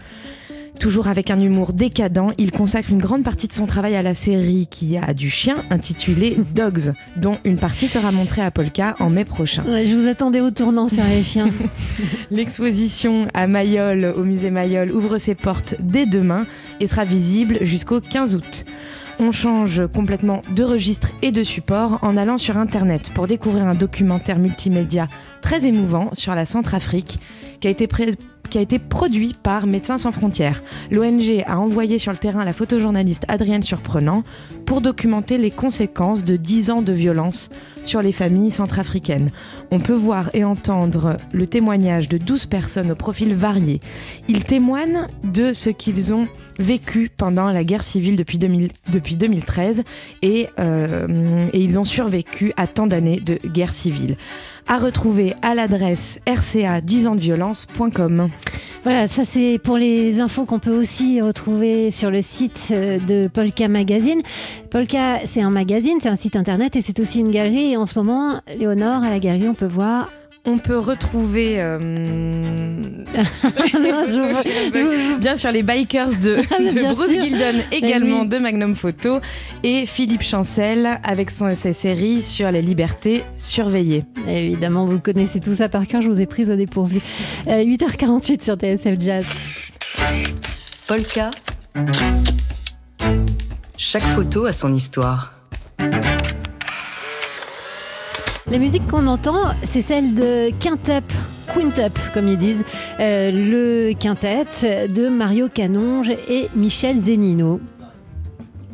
Toujours 0.80 1.10
avec 1.10 1.30
un 1.30 1.40
humour 1.40 1.74
décadent, 1.74 2.32
il 2.38 2.52
consacre 2.52 2.90
une 2.90 3.00
grande 3.00 3.24
partie 3.24 3.50
de 3.50 3.54
son 3.54 3.66
travail 3.66 3.98
à 3.98 4.02
la 4.02 4.14
série 4.14 4.66
qui 4.72 4.98
a 4.98 5.14
du 5.14 5.30
chien 5.30 5.58
intitulée 5.70 6.38
Dogs, 6.56 6.94
dont 7.18 7.38
une 7.44 7.58
partie 7.58 7.90
sera 7.90 8.14
montrée 8.14 8.42
à 8.42 8.50
Polka 8.50 8.96
en 9.00 9.10
mai 9.10 9.26
prochain. 9.26 9.64
je 9.66 9.94
vous 9.94 10.08
attendais 10.08 10.40
au 10.40 10.52
tournant 10.52 10.88
sur 10.88 11.04
les 11.04 11.22
chiens. 11.22 11.50
L'exposition 12.32 13.28
à 13.34 13.46
Mayol, 13.46 14.14
au 14.16 14.24
musée 14.24 14.52
Mayol, 14.52 14.94
ouvre 14.94 15.18
ses 15.18 15.36
portes 15.36 15.76
dès 15.82 16.06
demain 16.06 16.46
et 16.80 16.88
sera 16.88 17.04
visible 17.04 17.58
jusqu'au 17.62 18.00
15 18.00 18.38
août. 18.38 18.66
On 19.20 19.34
change 19.34 19.86
complètement 19.94 20.42
de 20.56 20.64
registre 20.64 21.10
et 21.22 21.32
de 21.32 21.44
support 21.44 22.00
en 22.04 22.16
allant 22.16 22.38
sur 22.38 22.56
Internet 22.56 23.12
pour 23.14 23.28
découvrir 23.28 23.66
un 23.66 23.76
documentaire 23.76 24.40
multimédia 24.40 25.10
très 25.42 25.66
émouvant 25.66 26.10
sur 26.14 26.36
la 26.36 26.46
Centrafrique 26.46 27.20
qui 27.60 27.68
a 27.68 27.72
été 28.62 28.80
produit 28.80 29.36
par 29.44 29.68
Médecins 29.68 29.98
sans 29.98 30.12
frontières. 30.12 30.64
L'ONG 30.92 31.44
a 31.46 31.60
envoyé 31.60 32.00
sur 32.00 32.12
le 32.12 32.18
terrain 32.18 32.44
la 32.44 32.54
photojournaliste 32.54 33.26
Adrienne 33.28 33.64
Surprenant 33.64 34.24
pour 34.66 34.82
documenter 34.82 35.38
les 35.38 35.52
conséquences 35.52 36.24
de 36.24 36.36
10 36.36 36.72
ans 36.72 36.82
de 36.82 36.94
violence 36.94 37.50
sur 37.84 38.02
les 38.02 38.12
familles 38.12 38.52
centrafricaines. 38.52 39.32
On 39.72 39.80
peut 39.80 39.94
voir 39.94 40.30
et 40.34 40.44
entendre 40.44 41.18
le 41.32 41.48
témoignage 41.48 42.10
de 42.10 42.18
12 42.18 42.46
personnes 42.46 42.92
au 42.92 42.96
profil 42.96 43.34
varié. 43.34 43.82
Ils 44.28 44.46
témoignent 44.46 45.08
de 45.24 45.54
ce 45.54 45.70
qu'ils 45.70 46.14
ont 46.14 46.28
vécu 46.60 47.10
pendant 47.16 47.52
la 47.52 47.64
guerre 47.64 47.84
civile 47.84 48.16
depuis, 48.16 48.38
2000 48.38 48.70
depuis 48.92 49.16
2013 49.16 49.84
et, 50.22 50.48
euh, 50.60 51.46
et 51.54 51.60
ils 51.60 51.80
ont 51.80 51.84
survécu 51.84 52.52
à 52.58 52.68
tant 52.68 52.86
d'années 52.86 53.20
de 53.20 53.40
guerre 53.48 53.74
civile. 53.74 54.18
À 54.72 54.78
retrouver 54.78 55.34
à 55.42 55.56
l'adresse 55.56 56.20
rca10ansdeviolence.com. 56.28 58.30
Voilà, 58.84 59.08
ça 59.08 59.26
c'est 59.26 59.58
pour 59.58 59.80
les 59.80 60.20
infos 60.20 60.46
qu'on 60.46 60.60
peut 60.60 60.78
aussi 60.78 61.22
retrouver 61.22 61.90
sur 61.90 62.12
le 62.12 62.22
site 62.22 62.68
euh, 62.72 63.00
de 63.00 63.28
Polka 63.28 63.68
Magazine. 63.68 64.22
Polka, 64.70 65.22
c'est 65.26 65.42
un 65.42 65.50
magazine, 65.50 65.98
c'est 66.00 66.10
un 66.10 66.16
site 66.16 66.36
internet 66.36 66.76
et 66.76 66.84
c'est 66.84 67.00
aussi 67.00 67.20
une 67.20 67.32
galerie. 67.32 67.78
En 67.78 67.88
ce 67.88 67.98
moment, 67.98 68.42
Léonore, 68.60 69.02
à 69.02 69.10
la 69.10 69.20
galerie, 69.20 69.50
on 69.50 69.56
peut 69.56 69.66
voir. 69.66 70.12
On 70.50 70.58
peut 70.58 70.78
retrouver 70.78 71.58
euh, 71.60 71.78
bien 75.20 75.38
sûr 75.38 75.52
les 75.52 75.62
bikers 75.62 76.10
de, 76.10 76.38
Bruce 76.96 77.12
sûr. 77.12 77.22
Gildon, 77.22 77.62
également 77.72 78.22
oui. 78.22 78.30
de 78.30 78.40
Magnum 78.40 78.74
Photo, 78.74 79.20
et 79.62 79.86
Philippe 79.86 80.24
Chancel 80.24 81.00
avec 81.04 81.30
son, 81.30 81.54
sa 81.54 81.72
série 81.74 82.24
sur 82.24 82.52
les 82.52 82.64
libertés 82.64 83.24
surveillées. 83.38 84.06
Évidemment, 84.28 84.86
vous 84.86 84.98
connaissez 84.98 85.40
tout 85.40 85.54
ça 85.54 85.70
par 85.70 85.86
cœur, 85.86 86.02
je 86.02 86.10
vous 86.10 86.20
ai 86.20 86.26
prise 86.26 86.50
au 86.50 86.56
dépourvu. 86.56 87.00
Euh, 87.48 87.64
8h48 87.64 88.44
sur 88.44 88.56
TSF 88.56 89.00
Jazz. 89.00 89.28
Polka. 90.88 91.30
Chaque 93.78 94.02
photo 94.02 94.46
a 94.46 94.54
son 94.54 94.74
histoire. 94.74 95.39
La 98.52 98.58
musique 98.58 98.88
qu'on 98.88 99.06
entend, 99.06 99.52
c'est 99.64 99.82
celle 99.82 100.16
de 100.16 100.50
Quintup. 100.60 101.04
Quintup, 101.54 101.98
comme 102.14 102.28
ils 102.28 102.38
disent, 102.38 102.64
Euh, 103.00 103.32
le 103.32 103.94
quintet 103.94 104.46
de 104.88 105.08
Mario 105.10 105.48
Canonge 105.48 106.10
et 106.28 106.50
Michel 106.56 107.00
Zenino. 107.00 107.60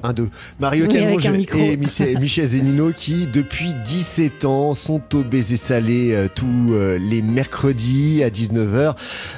Un, 0.05 0.13
deux. 0.13 0.29
Mario 0.59 0.85
Oui, 0.89 1.29
micro. 1.37 1.57
et 1.59 1.77
Michel, 1.77 2.47
Zenino 2.47 2.91
qui, 2.95 3.27
depuis 3.27 3.73
17 3.85 4.45
ans, 4.45 4.73
sont 4.73 5.01
au 5.13 5.23
baiser 5.23 5.57
salé 5.57 6.11
euh, 6.13 6.27
tous 6.33 6.73
euh, 6.73 6.97
les 6.99 7.21
mercredis 7.21 8.23
à 8.23 8.29
19h 8.29 8.95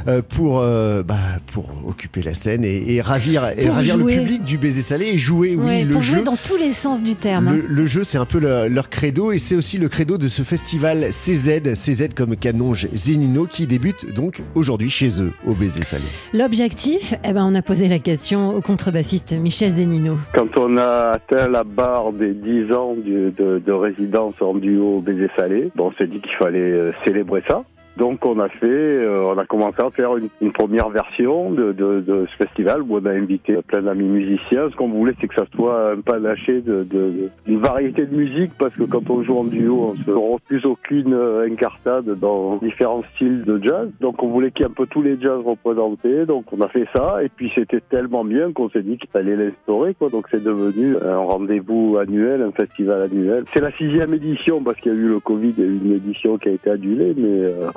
euh, 0.08 0.22
pour, 0.28 0.60
euh, 0.60 1.04
bah, 1.04 1.16
pour 1.54 1.70
occuper 1.88 2.22
la 2.22 2.34
scène 2.34 2.64
et, 2.64 2.96
et 2.96 3.02
ravir, 3.02 3.52
et 3.58 3.70
ravir 3.70 3.98
le 3.98 4.06
public 4.06 4.44
du 4.44 4.58
baiser 4.58 4.82
salé 4.82 5.08
et 5.08 5.18
jouer, 5.18 5.56
oui, 5.56 5.66
Ouais, 5.66 5.84
le 5.84 5.94
pour 5.94 6.02
jeu. 6.02 6.16
jouer 6.16 6.24
dans 6.24 6.36
tous 6.38 6.58
les 6.58 6.72
sens 6.72 7.04
du 7.04 7.16
terme. 7.16 7.56
Le, 7.56 7.66
le 7.68 7.86
jeu, 7.86 8.04
c'est 8.04 8.18
un 8.18 8.26
peu 8.26 8.40
le- 8.40 8.68
leur 8.68 8.90
credo 8.90 9.32
et 9.32 9.40
c'est 9.40 9.56
aussi 9.56 9.78
le 9.78 9.90
credo 9.90 10.18
de 10.18 10.28
ce 10.28 10.42
festival 10.44 11.10
CZ, 11.12 11.74
CZ 11.76 12.10
comme 12.16 12.36
Canonge 12.36 12.88
Zenino 12.94 13.46
qui 13.46 13.68
débute 13.68 14.14
donc 14.14 14.42
aujourd'hui 14.56 14.90
chez 14.90 15.22
eux 15.22 15.32
au 15.46 15.54
baiser 15.54 15.84
salé. 15.84 16.04
L'objectif, 16.34 17.14
eh 17.24 17.34
ben, 17.34 17.46
on 17.46 17.56
a 17.56 17.62
posé 17.62 17.88
la 17.88 18.00
question 18.00 18.56
au 18.56 18.62
contrebassiste 18.62 19.34
Michel 19.34 19.76
Zenino. 19.76 20.18
Quand 20.36 20.57
on 20.58 20.78
a 20.78 21.12
atteint 21.14 21.48
la 21.48 21.64
barre 21.64 22.12
des 22.14 22.34
10 22.34 22.74
ans 22.74 22.96
de 22.96 23.72
résidence 23.72 24.36
en 24.42 24.56
duo 24.56 25.02
baiser 25.02 25.30
salé, 25.38 25.72
bon, 25.76 25.88
on 25.88 25.92
s'est 25.94 26.08
dit 26.08 26.20
qu'il 26.20 26.36
fallait 26.36 26.60
euh, 26.60 26.92
célébrer 27.06 27.44
ça. 27.50 27.64
Donc 27.98 28.26
on 28.26 28.40
a 28.40 28.50
fait, 28.50 28.68
euh, 28.68 29.24
on 29.24 29.38
a 29.38 29.46
commencé 29.46 29.82
à 29.82 29.90
faire 29.90 30.18
une, 30.18 30.30
une 30.42 30.52
première 30.52 30.90
version 30.90 31.52
de, 31.52 31.72
de, 31.72 32.02
de 32.02 32.28
ce 32.32 32.44
festival 32.44 32.82
où 32.84 32.98
on 32.98 33.06
a 33.06 33.12
invité 33.12 33.58
plein 33.68 33.82
d'amis 33.82 34.08
musiciens. 34.08 34.70
Ce 34.70 34.76
qu'on 34.76 34.90
voulait, 34.90 35.14
c'est 35.20 35.28
que 35.28 35.36
ça 35.36 35.46
soit 35.56 35.92
un 35.92 36.02
panaché 36.02 36.62
de, 36.62 36.84
de, 36.84 37.30
une 37.48 37.60
variété 37.60 38.06
de 38.06 38.16
musique 38.16 38.52
parce 38.60 38.74
que 38.76 38.84
quand 38.84 39.10
on 39.10 39.24
joue 39.24 39.38
en 39.38 39.46
duo, 39.46 39.94
on 39.94 40.04
se 40.04 40.12
refuse 40.12 40.66
aucune 40.66 41.14
euh, 41.14 41.48
incartade 41.50 42.06
dans 42.20 42.58
différents 42.58 43.04
styles 43.16 43.44
de 43.44 43.62
jazz. 43.64 43.90
Donc 44.00 44.22
on 44.22 44.28
voulait 44.28 44.52
qu'il 44.52 44.62
y 44.62 44.68
ait 44.68 44.72
un 44.72 44.76
peu 44.76 44.86
tous 44.86 45.02
les 45.02 45.20
jazz 45.20 45.42
représentés. 45.44 46.26
Donc 46.26 46.46
on 46.52 46.62
a 46.62 46.68
fait 46.68 46.88
ça 46.96 47.24
et 47.24 47.30
puis 47.30 47.52
c'était 47.56 47.82
tellement 47.82 48.24
bien 48.24 48.52
qu'on 48.52 48.70
s'est 48.70 48.84
dit 48.84 48.98
qu'il 48.98 49.10
fallait 49.10 49.36
l'instaurer. 49.36 49.96
Quoi. 49.96 50.10
Donc 50.10 50.28
c'est 50.30 50.44
devenu 50.44 50.96
un 51.04 51.18
rendez-vous 51.18 51.98
annuel, 52.00 52.42
un 52.42 52.52
festival 52.52 53.04
annuel. 53.04 53.46
C'est 53.54 53.62
la 53.62 53.72
sixième 53.72 54.14
édition 54.14 54.62
parce 54.62 54.78
qu'il 54.80 54.92
y 54.92 54.96
a 54.96 54.98
eu 54.98 55.08
le 55.10 55.20
Covid, 55.20 55.54
il 55.58 55.88
une 55.88 55.94
édition 55.94 56.38
qui 56.38 56.50
a 56.50 56.52
été 56.52 56.70
annulée, 56.70 57.14
mais 57.18 57.40
euh, 57.44 57.70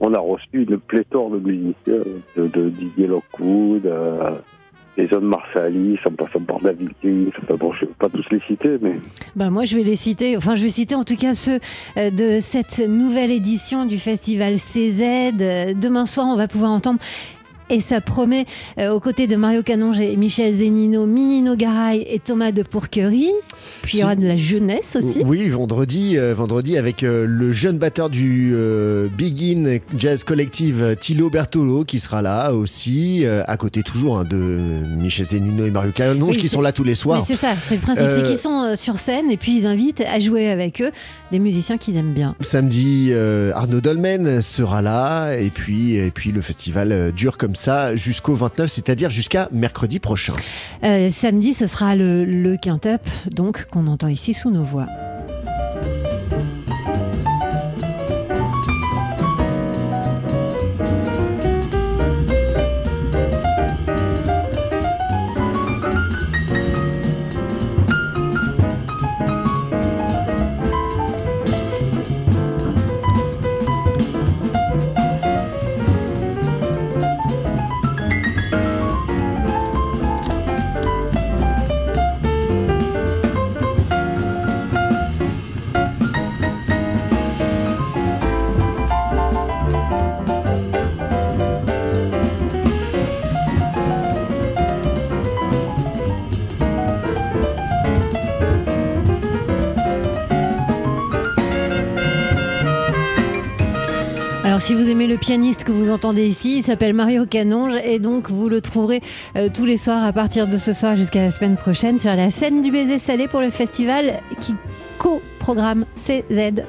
on 0.00 0.14
a 0.14 0.18
reçu 0.18 0.48
une 0.52 0.78
pléthore 0.78 1.30
de 1.30 1.38
musiciens, 1.38 2.02
de, 2.36 2.68
Didier 2.70 3.06
Lockwood, 3.06 3.86
euh, 3.86 4.30
Jason 4.96 5.20
Marsalis, 5.20 5.98
en 6.06 6.12
passant 6.12 6.40
par 6.40 6.60
David 6.60 6.90
je 7.02 7.08
ne 7.08 7.24
vais 7.26 7.92
pas 7.98 8.08
tous 8.08 8.24
les 8.30 8.40
citer, 8.48 8.76
mais 8.80 8.96
Bah 9.36 9.50
moi, 9.50 9.64
je 9.64 9.76
vais 9.76 9.82
les 9.82 9.96
citer. 9.96 10.36
Enfin, 10.36 10.54
je 10.54 10.62
vais 10.62 10.68
citer 10.68 10.94
en 10.94 11.04
tout 11.04 11.16
cas 11.16 11.34
ceux 11.34 11.60
euh, 11.96 12.10
de 12.10 12.40
cette 12.40 12.78
nouvelle 12.78 13.30
édition 13.30 13.86
du 13.86 13.98
festival 13.98 14.56
CZ. 14.56 15.02
Euh, 15.40 15.74
Demain 15.74 16.06
soir, 16.06 16.26
on 16.28 16.36
va 16.36 16.48
pouvoir 16.48 16.72
entendre. 16.72 16.98
Et 17.72 17.80
ça 17.80 18.00
promet, 18.00 18.46
euh, 18.78 18.90
aux 18.90 18.98
côtés 18.98 19.28
de 19.28 19.36
Mario 19.36 19.62
Canonge 19.62 20.00
et 20.00 20.16
Michel 20.16 20.52
Zenino, 20.56 21.06
Minino 21.06 21.54
Garay 21.54 22.04
et 22.10 22.18
Thomas 22.18 22.50
de 22.50 22.64
Pourquerie. 22.64 23.30
Puis 23.82 23.98
il 23.98 24.00
y 24.00 24.02
aura 24.02 24.16
de 24.16 24.26
la 24.26 24.36
jeunesse 24.36 24.96
aussi. 24.96 25.20
Oui, 25.24 25.48
vendredi, 25.48 26.18
euh, 26.18 26.34
vendredi 26.34 26.76
avec 26.76 27.04
euh, 27.04 27.26
le 27.28 27.52
jeune 27.52 27.78
batteur 27.78 28.10
du 28.10 28.52
Begin 29.16 29.78
Jazz 29.96 30.24
Collective, 30.24 30.96
Thilo 31.00 31.30
Bertolo, 31.30 31.84
qui 31.84 32.00
sera 32.00 32.22
là 32.22 32.52
aussi, 32.52 33.24
à 33.46 33.56
côté 33.56 33.84
toujours 33.84 34.18
hein, 34.18 34.24
de 34.24 34.36
Michel 34.36 35.26
Zenino 35.26 35.64
et 35.64 35.70
Mario 35.70 35.92
Canonge, 35.92 36.34
Oui, 36.34 36.40
qui 36.40 36.48
sont 36.48 36.60
là 36.60 36.72
tous 36.72 36.84
les 36.84 36.96
soirs. 36.96 37.24
c'est 37.24 37.34
ça, 37.34 37.54
c'est 37.68 37.76
le 37.76 37.80
principe, 37.80 38.08
c'est 38.10 38.24
qu'ils 38.24 38.36
sont 38.36 38.74
sur 38.76 38.98
scène 38.98 39.30
et 39.30 39.36
puis 39.36 39.58
ils 39.58 39.66
invitent 39.66 40.02
à 40.12 40.18
jouer 40.18 40.48
avec 40.48 40.82
eux 40.82 40.90
des 41.30 41.38
musiciens 41.38 41.78
qu'ils 41.78 41.96
aiment 41.96 42.14
bien. 42.14 42.34
Samedi, 42.40 43.12
Arnaud 43.54 43.80
Dolmen 43.80 44.42
sera 44.42 44.82
là, 44.82 45.34
et 45.34 45.50
puis, 45.50 45.94
et 45.94 46.10
puis 46.10 46.32
le 46.32 46.40
festival 46.40 47.12
dure 47.14 47.36
comme 47.36 47.54
ça 47.54 47.59
jusqu'au 47.94 48.34
29, 48.34 48.70
c'est-à-dire 48.70 49.10
jusqu'à 49.10 49.48
mercredi 49.52 49.98
prochain. 49.98 50.34
Euh, 50.84 51.10
samedi, 51.10 51.54
ce 51.54 51.66
sera 51.66 51.96
le, 51.96 52.24
le 52.24 52.56
quintup, 52.56 53.00
donc 53.30 53.66
qu'on 53.66 53.86
entend 53.86 54.08
ici 54.08 54.34
sous 54.34 54.50
nos 54.50 54.64
voix. 54.64 54.86
Alors 104.50 104.60
si 104.60 104.74
vous 104.74 104.88
aimez 104.88 105.06
le 105.06 105.16
pianiste 105.16 105.62
que 105.62 105.70
vous 105.70 105.92
entendez 105.92 106.26
ici, 106.26 106.58
il 106.58 106.64
s'appelle 106.64 106.92
Mario 106.92 107.24
Canonge 107.24 107.74
et 107.84 108.00
donc 108.00 108.32
vous 108.32 108.48
le 108.48 108.60
trouverez 108.60 109.00
euh, 109.36 109.48
tous 109.48 109.64
les 109.64 109.76
soirs 109.76 110.04
à 110.04 110.12
partir 110.12 110.48
de 110.48 110.58
ce 110.58 110.72
soir 110.72 110.96
jusqu'à 110.96 111.22
la 111.22 111.30
semaine 111.30 111.56
prochaine 111.56 112.00
sur 112.00 112.16
la 112.16 112.32
scène 112.32 112.60
du 112.60 112.72
baiser 112.72 112.98
salé 112.98 113.28
pour 113.28 113.42
le 113.42 113.50
festival 113.50 114.20
qui 114.40 114.56
co-programme 114.98 115.86
CZ. 115.94 116.64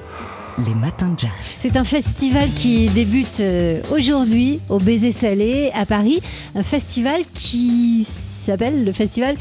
Les 0.63 0.75
matins 0.79 1.09
de 1.09 1.17
jazz. 1.17 1.31
C'est 1.59 1.75
un 1.75 1.83
festival 1.83 2.49
qui 2.49 2.87
débute 2.89 3.39
euh, 3.39 3.81
aujourd'hui 3.91 4.59
au 4.69 4.77
baiser 4.77 5.11
salé 5.11 5.71
à 5.73 5.87
Paris, 5.87 6.21
un 6.53 6.61
festival 6.61 7.23
qui 7.33 8.05
s'appelle 8.45 8.85
le 8.85 8.93
festival 8.93 9.37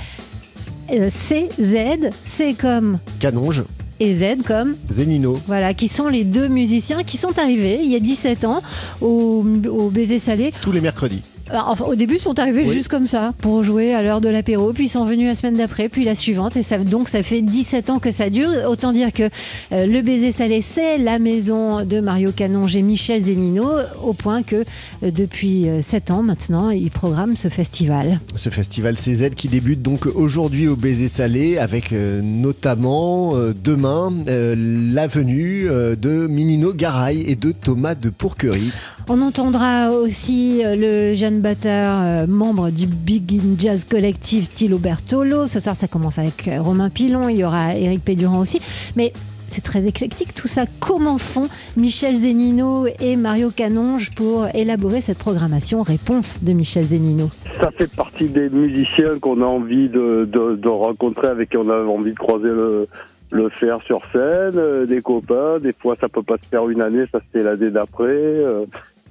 euh, 0.92 1.10
CZ, 1.10 2.08
C 2.24 2.56
comme 2.58 2.96
Canonge, 3.18 3.64
et 4.00 4.14
Z 4.14 4.42
comme 4.44 4.74
Zenino. 4.90 5.40
voilà, 5.46 5.74
qui 5.74 5.88
sont 5.88 6.08
les 6.08 6.24
deux 6.24 6.48
musiciens 6.48 7.04
qui 7.04 7.16
sont 7.18 7.38
arrivés 7.38 7.80
il 7.82 7.90
y 7.90 7.96
a 7.96 8.00
17 8.00 8.44
ans 8.44 8.62
au, 9.00 9.44
au 9.68 9.90
Baiser 9.90 10.18
Salé. 10.18 10.52
Tous 10.62 10.72
les 10.72 10.80
mercredis. 10.80 11.22
Enfin, 11.52 11.84
au 11.86 11.94
début, 11.94 12.14
ils 12.16 12.20
sont 12.20 12.38
arrivés 12.38 12.64
Oui. 12.66 12.72
juste 12.72 12.88
comme 12.88 13.06
ça 13.06 13.32
pour 13.38 13.62
jouer 13.64 13.94
à 13.94 14.02
l'heure 14.02 14.20
de 14.20 14.28
l'apéro, 14.28 14.72
puis 14.72 14.86
ils 14.86 14.88
sont 14.88 15.04
venus 15.04 15.26
la 15.26 15.34
semaine 15.34 15.56
d'après, 15.56 15.88
puis 15.88 16.04
la 16.04 16.14
suivante, 16.14 16.56
et 16.56 16.62
ça, 16.62 16.78
donc 16.78 17.08
ça 17.08 17.22
fait 17.22 17.42
17 17.42 17.90
ans 17.90 17.98
que 17.98 18.12
ça 18.12 18.30
dure. 18.30 18.50
Autant 18.68 18.92
dire 18.92 19.12
que 19.12 19.24
euh, 19.72 19.86
le 19.86 20.02
baiser 20.02 20.32
salé, 20.32 20.62
c'est 20.62 20.98
la 20.98 21.18
maison 21.18 21.84
de 21.84 22.00
Mario 22.00 22.32
Canonge 22.32 22.76
et 22.76 22.82
Michel 22.82 23.22
Zennino, 23.24 23.68
au 24.02 24.12
point 24.12 24.42
que 24.42 24.64
euh, 25.02 25.10
depuis 25.10 25.66
7 25.82 26.10
ans 26.10 26.22
maintenant, 26.22 26.70
ils 26.70 26.90
programment 26.90 27.36
ce 27.36 27.48
festival. 27.48 28.20
Ce 28.34 28.48
festival 28.50 28.94
CZ 28.96 29.30
qui 29.36 29.48
débute 29.48 29.80
donc 29.82 30.06
aujourd'hui 30.06 30.68
au 30.68 30.76
Baiser 30.76 31.08
Salé 31.08 31.56
avec 31.58 31.92
euh, 31.92 32.20
notamment 32.22 33.36
euh, 33.36 33.52
demain 33.54 34.12
euh, 34.28 34.54
la 34.92 35.06
venue 35.06 35.68
euh, 35.68 35.96
de 35.96 36.26
Minino 36.26 36.72
Garay 36.74 37.20
et 37.26 37.36
de 37.36 37.52
Thomas 37.52 37.94
de 37.94 38.10
Pourquerie. 38.10 38.70
On 39.12 39.22
entendra 39.22 39.90
aussi 39.90 40.64
euh, 40.64 40.76
le 40.76 41.16
jeune 41.16 41.40
batteur, 41.40 41.96
euh, 41.98 42.26
membre 42.28 42.70
du 42.70 42.86
Big 42.86 43.40
In 43.40 43.58
Jazz 43.58 43.84
Collective, 43.84 44.46
Thilo 44.46 44.78
Bertolo. 44.78 45.48
Ce 45.48 45.58
soir, 45.58 45.74
ça 45.74 45.88
commence 45.88 46.20
avec 46.20 46.46
euh, 46.46 46.62
Romain 46.62 46.90
Pilon, 46.90 47.28
il 47.28 47.38
y 47.38 47.44
aura 47.44 47.74
Eric 47.74 48.04
Pédurand 48.04 48.38
aussi. 48.38 48.60
Mais 48.94 49.12
c'est 49.48 49.62
très 49.62 49.84
éclectique 49.84 50.32
tout 50.32 50.46
ça. 50.46 50.66
Comment 50.78 51.18
font 51.18 51.48
Michel 51.76 52.14
Zennino 52.14 52.86
et 53.00 53.16
Mario 53.16 53.50
Canonge 53.50 54.12
pour 54.14 54.46
élaborer 54.54 55.00
cette 55.00 55.18
programmation 55.18 55.82
Réponse 55.82 56.44
de 56.44 56.52
Michel 56.52 56.84
Zennino. 56.84 57.30
Ça 57.60 57.70
fait 57.76 57.90
partie 57.90 58.28
des 58.28 58.48
musiciens 58.48 59.18
qu'on 59.20 59.42
a 59.42 59.46
envie 59.46 59.88
de, 59.88 60.68
rencontrer, 60.68 61.26
avec 61.26 61.50
qui 61.50 61.56
on 61.56 61.68
a 61.68 61.82
envie 61.82 62.12
de 62.12 62.16
croiser 62.16 62.50
le, 62.50 63.48
faire 63.48 63.82
sur 63.82 64.02
scène, 64.12 64.86
des 64.86 65.00
copains. 65.00 65.58
Des 65.58 65.72
fois, 65.72 65.96
ça 66.00 66.08
peut 66.08 66.22
pas 66.22 66.36
se 66.36 66.46
faire 66.48 66.68
une 66.68 66.80
année, 66.80 67.06
ça 67.10 67.18
se 67.18 67.24
fait 67.32 67.42
l'année 67.42 67.70
d'après. 67.70 68.36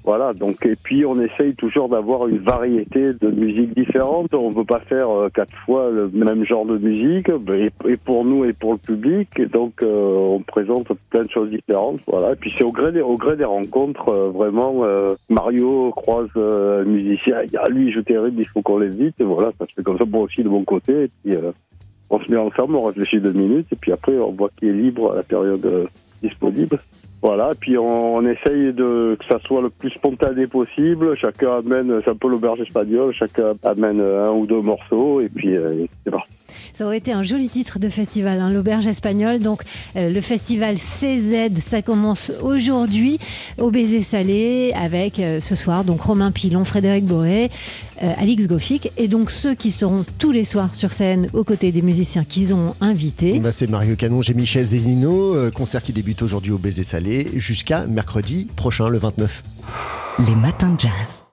Voilà. 0.10 0.34
Donc, 0.34 0.66
et 0.66 0.76
puis, 0.76 1.06
on 1.06 1.22
essaye 1.22 1.54
toujours 1.54 1.88
d'avoir 1.88 2.28
une 2.28 2.40
variété 2.40 3.14
de 3.14 3.30
musiques 3.30 3.76
différentes. 3.76 4.34
On 4.34 4.50
ne 4.50 4.56
peut 4.56 4.66
pas 4.66 4.80
faire 4.80 5.08
euh, 5.08 5.30
quatre 5.30 5.56
fois 5.68 5.92
le 5.92 6.10
même 6.10 6.44
genre 6.44 6.66
de 6.66 6.80
musique, 6.80 7.30
et, 7.30 7.98
pour 7.98 8.26
nous 8.26 8.44
et 8.44 8.54
pour 8.54 8.72
le 8.72 8.80
public. 8.80 9.30
Et 9.38 9.46
donc, 9.46 9.84
euh, 9.84 10.16
on 10.18 10.40
présente 10.40 10.88
plein 11.12 11.26
de 11.26 11.30
choses 11.30 11.52
différentes. 11.52 12.00
Voilà. 12.08 12.32
Et 12.32 12.38
puis, 12.38 12.52
c'est 12.58 12.64
au 12.64 12.72
gré 12.72 12.92
des, 12.92 13.02
au 13.02 13.18
gré 13.18 13.36
des 13.36 13.46
rencontres, 13.46 14.10
euh, 14.10 14.32
vraiment. 14.32 14.84
Mario 15.30 15.92
croise 15.92 16.30
un 16.36 16.86
musicien. 16.86 17.44
Il 17.44 17.52
y 17.52 17.58
a 17.58 17.70
lui, 17.70 17.92
joue 17.92 18.02
terrible, 18.02 18.42
il 18.42 18.48
faut 18.48 18.64
qu'on 18.64 18.80
l'évite. 18.80 19.14
Et 19.22 19.24
voilà, 19.24 19.52
ça 19.60 19.68
se 19.68 19.76
fait 19.76 19.84
comme 19.84 20.00
ça, 20.00 20.06
moi 20.06 20.24
aussi 20.24 20.44
de 20.44 20.50
mon 20.50 20.64
côté. 20.64 21.04
Et 21.04 21.10
puis, 21.24 21.38
on 22.10 22.20
se 22.20 22.32
met 22.32 22.38
ensemble, 22.38 22.78
on 22.78 22.86
réfléchit 22.86 23.22
deux 23.22 23.34
minutes, 23.34 23.68
et 23.72 23.76
puis 23.76 23.92
après, 23.92 24.18
on 24.18 24.32
voit 24.32 24.50
qui 24.58 24.70
est 24.70 24.74
libre 24.74 25.12
à 25.12 25.18
la 25.18 25.24
période 25.24 25.88
disponible. 26.24 26.80
Voilà, 27.22 27.52
puis 27.60 27.78
on, 27.78 28.16
on 28.16 28.26
essaye 28.26 28.74
de 28.74 29.18
que 29.20 29.26
ça 29.26 29.40
soit 29.46 29.62
le 29.62 29.70
plus 29.70 29.90
spontané 29.90 30.48
possible. 30.48 31.18
Chacun 31.18 31.58
amène, 31.58 32.02
c'est 32.04 32.12
un 32.12 32.16
peu 32.16 32.30
l'auberge 32.30 32.62
espagnole, 32.62 33.14
chacun 33.14 33.54
amène 33.64 34.00
un 34.00 34.32
ou 34.32 34.46
deux 34.46 34.62
morceaux, 34.62 35.20
et 35.20 35.28
puis 35.28 35.58
euh, 35.58 35.86
c'est 36.06 36.12
parti. 36.12 36.39
Ça 36.74 36.86
aurait 36.86 36.98
été 36.98 37.12
un 37.12 37.24
joli 37.24 37.50
titre 37.50 37.80
de 37.80 37.90
festival, 37.90 38.40
hein, 38.40 38.50
l'auberge 38.50 38.88
espagnole. 38.88 39.40
Donc 39.40 39.62
euh, 39.96 40.10
le 40.10 40.22
festival 40.22 40.78
CZ, 40.78 41.60
ça 41.66 41.82
commence 41.82 42.32
aujourd'hui 42.42 43.20
au 43.58 43.72
Baiser 43.72 44.02
Salé 44.02 44.74
avec 44.76 45.20
euh, 45.20 45.40
ce 45.40 45.56
soir 45.56 45.84
donc 45.84 46.02
Romain 46.02 46.32
Pilon, 46.32 46.66
Frédéric 46.66 47.06
Boré, 47.06 47.50
euh, 48.02 48.14
Alix 48.18 48.48
Goffic 48.48 48.92
et 48.98 49.08
donc 49.08 49.30
ceux 49.32 49.56
qui 49.56 49.72
seront 49.72 50.06
tous 50.18 50.32
les 50.32 50.46
soirs 50.46 50.74
sur 50.74 50.92
scène 50.92 51.28
aux 51.34 51.44
côtés 51.44 51.72
des 51.72 51.82
musiciens 51.82 52.24
qu'ils 52.24 52.54
ont 52.54 52.76
invités. 52.82 53.40
Bah, 53.40 53.52
c'est 53.52 53.68
Mario 53.68 53.96
Canonge 53.96 54.30
et 54.30 54.34
Michel 54.34 54.66
Zennino, 54.66 55.36
euh, 55.36 55.52
concert 55.52 55.84
qui 55.84 55.94
débute 55.94 56.22
aujourd'hui 56.22 56.52
au 56.52 56.58
Baiser 56.58 56.84
Salé 56.84 57.28
jusqu'à 57.36 57.86
mercredi 57.86 58.48
prochain, 58.56 58.90
le 58.90 59.00
29. 59.00 59.44
Les 60.28 60.36
matins 60.36 60.72
de 60.72 60.80
jazz. 60.80 61.29